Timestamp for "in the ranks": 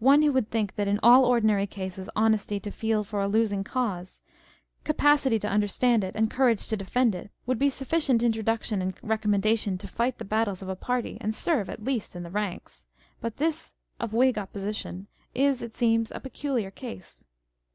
12.14-12.84